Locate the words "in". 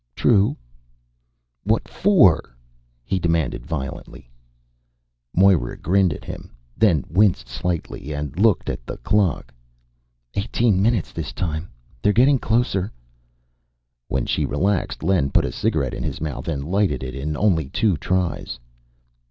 15.93-16.01, 17.13-17.37